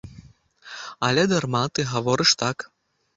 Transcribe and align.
Але 1.07 1.23
дарма 1.33 1.61
ты 1.75 1.85
гаворыш 1.91 2.31
так. 2.43 2.57